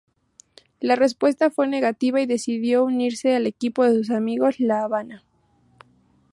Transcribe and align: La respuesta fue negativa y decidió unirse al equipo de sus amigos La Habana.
La 0.79 0.95
respuesta 0.95 1.51
fue 1.51 1.67
negativa 1.67 2.19
y 2.19 2.25
decidió 2.25 2.83
unirse 2.83 3.35
al 3.35 3.45
equipo 3.45 3.83
de 3.83 3.93
sus 3.93 4.09
amigos 4.09 4.59
La 4.59 4.81
Habana. 4.81 5.23